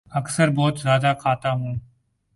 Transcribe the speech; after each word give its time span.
اکثر 0.11 0.49
بہت 0.49 0.79
زیادہ 0.79 1.13
کھاتا 1.21 1.51
ہوں 1.51 1.75